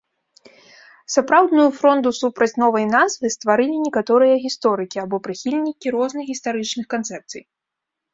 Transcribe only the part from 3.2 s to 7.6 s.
стварылі некаторыя гісторыкі або прыхільнікі розных гістарычных канцэпцый.